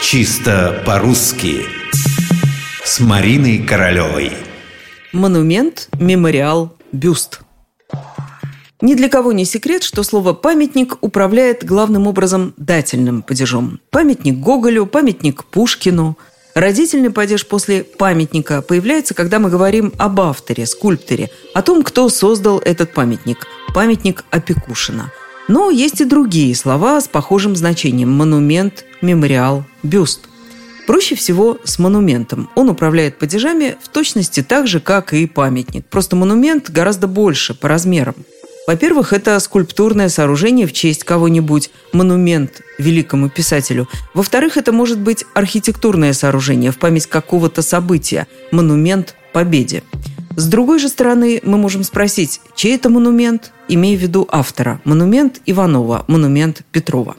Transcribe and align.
Чисто 0.00 0.82
по-русски 0.86 1.66
С 2.84 3.00
Мариной 3.00 3.58
Королевой 3.58 4.32
Монумент, 5.12 5.88
мемориал, 5.98 6.76
бюст 6.92 7.40
Ни 8.80 8.94
для 8.94 9.08
кого 9.08 9.32
не 9.32 9.44
секрет, 9.44 9.82
что 9.82 10.04
слово 10.04 10.34
«памятник» 10.34 10.96
управляет 11.00 11.64
главным 11.64 12.06
образом 12.06 12.54
дательным 12.56 13.22
падежом. 13.22 13.80
Памятник 13.90 14.38
Гоголю, 14.38 14.86
памятник 14.86 15.44
Пушкину. 15.44 16.16
Родительный 16.54 17.10
падеж 17.10 17.44
после 17.46 17.82
памятника 17.82 18.62
появляется, 18.62 19.14
когда 19.14 19.40
мы 19.40 19.50
говорим 19.50 19.92
об 19.98 20.20
авторе, 20.20 20.66
скульпторе, 20.66 21.28
о 21.54 21.62
том, 21.62 21.82
кто 21.82 22.08
создал 22.08 22.60
этот 22.60 22.94
памятник. 22.94 23.46
Памятник 23.74 24.24
Опекушина– 24.30 25.12
но 25.48 25.70
есть 25.70 26.00
и 26.00 26.04
другие 26.04 26.54
слова 26.54 27.00
с 27.00 27.08
похожим 27.08 27.56
значением– 27.56 28.10
монумент, 28.12 28.84
мемориал, 29.00 29.64
бюст. 29.82 30.28
Проще 30.86 31.14
всего 31.16 31.58
с 31.64 31.78
монументом. 31.78 32.48
Он 32.54 32.70
управляет 32.70 33.18
падежами 33.18 33.76
в 33.82 33.88
точности 33.88 34.42
так 34.42 34.66
же, 34.66 34.80
как 34.80 35.12
и 35.12 35.26
памятник. 35.26 35.84
Просто 35.86 36.16
монумент 36.16 36.70
гораздо 36.70 37.06
больше 37.06 37.54
по 37.54 37.68
размерам. 37.68 38.14
Во-первых, 38.66 39.14
это 39.14 39.40
скульптурное 39.40 40.10
сооружение 40.10 40.66
в 40.66 40.74
честь 40.74 41.04
кого-нибудь, 41.04 41.70
монумент 41.92 42.60
великому 42.78 43.30
писателю. 43.30 43.88
Во-вторых, 44.12 44.58
это 44.58 44.72
может 44.72 44.98
быть 44.98 45.24
архитектурное 45.34 46.12
сооружение 46.12 46.70
в 46.70 46.78
память 46.78 47.06
какого-то 47.06 47.62
события, 47.62 48.26
монумент 48.50 49.14
победе. 49.32 49.82
С 50.38 50.46
другой 50.46 50.78
же 50.78 50.88
стороны, 50.88 51.40
мы 51.42 51.58
можем 51.58 51.82
спросить, 51.82 52.40
чей 52.54 52.76
это 52.76 52.90
монумент, 52.90 53.50
имея 53.66 53.98
в 53.98 54.00
виду 54.00 54.28
автора. 54.30 54.80
Монумент 54.84 55.40
Иванова, 55.46 56.04
монумент 56.06 56.62
Петрова. 56.70 57.16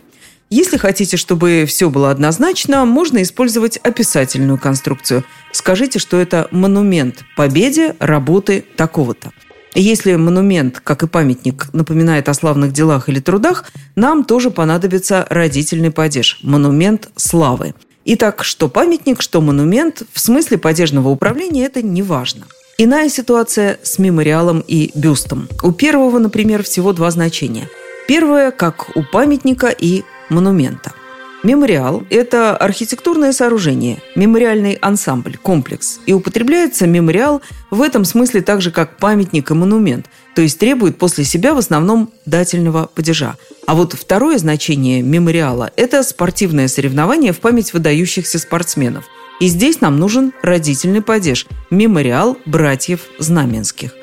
Если 0.50 0.78
хотите, 0.78 1.18
чтобы 1.18 1.66
все 1.68 1.90
было 1.90 2.12
однозначно, 2.12 2.86
можно 2.86 3.22
использовать 3.22 3.76
описательную 3.76 4.58
конструкцию. 4.58 5.26
Скажите, 5.52 6.00
что 6.00 6.16
это 6.16 6.48
монумент 6.52 7.26
победе 7.36 7.98
работы 8.00 8.64
такого-то. 8.78 9.32
Если 9.76 10.16
монумент, 10.16 10.80
как 10.80 11.04
и 11.04 11.08
памятник, 11.08 11.68
напоминает 11.74 12.30
о 12.30 12.34
славных 12.34 12.72
делах 12.72 13.10
или 13.10 13.20
трудах, 13.20 13.66
нам 13.98 14.24
тоже 14.24 14.50
понадобится 14.50 15.28
родительный 15.30 15.92
падеж– 15.92 16.40
монумент 16.44 17.10
славы. 17.18 17.76
Итак, 18.06 18.46
что 18.46 18.70
памятник, 18.70 19.22
что 19.22 19.42
монумент, 19.42 20.04
в 20.14 20.22
смысле 20.22 20.58
падежного 20.58 21.10
управления 21.10 21.66
это 21.66 21.82
не 21.82 22.02
важно– 22.02 22.46
Иная 22.82 23.10
ситуация 23.10 23.78
с 23.84 24.00
мемориалом 24.00 24.64
и 24.66 24.92
бюстом. 24.96 25.50
У 25.62 25.74
первого, 25.74 26.18
например, 26.18 26.64
всего 26.64 26.94
два 26.94 27.12
значения. 27.12 27.68
Первое, 28.08 28.52
как 28.52 28.96
у 28.96 29.04
памятника 29.04 29.68
и 29.68 30.04
монумента. 30.30 30.94
Мемориал– 31.42 32.04
это 32.10 32.58
архитектурное 32.58 33.32
сооружение, 33.32 34.00
мемориальный 34.16 34.74
ансамбль, 34.74 35.38
комплекс. 35.38 36.00
И 36.06 36.12
употребляется 36.12 36.86
мемориал 36.86 37.42
в 37.72 37.82
этом 37.82 38.04
смысле 38.04 38.42
так 38.42 38.62
же, 38.62 38.72
как 38.72 38.98
памятник 38.98 39.50
и 39.50 39.54
монумент, 39.54 40.08
то 40.36 40.42
есть 40.42 40.60
требует 40.60 40.98
после 40.98 41.24
себя 41.24 41.54
в 41.54 41.58
основном 41.58 42.12
дательного 42.26 42.90
падежа. 42.94 43.38
А 43.68 43.76
вот 43.76 43.94
второе 43.94 44.38
значение 44.38 45.02
мемориала– 45.02 45.72
это 45.78 46.04
спортивное 46.04 46.68
соревнование 46.68 47.32
в 47.32 47.40
память 47.40 47.74
выдающихся 47.74 48.38
спортсменов– 48.40 49.06
и 49.40 49.48
здесь 49.48 49.80
нам 49.80 49.98
нужен 50.00 50.34
родительный 50.42 51.02
падеж– 51.02 51.48
мемориал 51.70 52.38
братьев 52.46 53.06
Знаменских. 53.20 53.94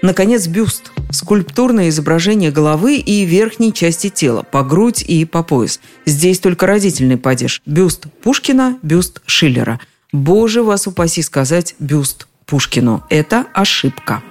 Наконец, 0.00 0.46
бюст– 0.46 0.92
скульптурное 1.10 1.88
изображение 1.88 2.50
головы 2.50 2.96
и 2.96 3.24
верхней 3.24 3.72
части 3.72 4.08
тела, 4.08 4.42
по 4.42 4.62
грудь 4.62 5.02
и 5.02 5.24
по 5.24 5.42
пояс. 5.42 5.80
Здесь 6.04 6.38
только 6.38 6.66
родительный 6.66 7.16
падеж– 7.16 7.62
бюст 7.66 8.06
Пушкина, 8.22 8.78
бюст 8.82 9.22
Шиллера. 9.26 9.80
Боже 10.12 10.62
вас 10.62 10.86
упаси 10.86 11.22
сказать 11.22 11.74
«бюст 11.78 12.26
Пушкину». 12.46 13.04
Это 13.10 13.46
ошибка. 13.54 14.22